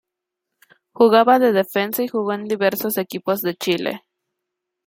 Jugaba 0.93 1.37
de 1.37 1.51
defensa 1.51 2.01
y 2.01 2.07
jugó 2.07 2.33
en 2.33 2.45
diversos 2.45 2.97
equipos 2.97 3.43
de 3.43 3.53
Chile. 3.53 4.03